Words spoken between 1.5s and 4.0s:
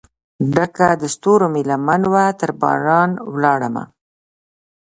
لمن وه ترباران ولاړ مه